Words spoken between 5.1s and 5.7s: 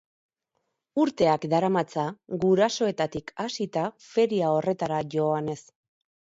joanez.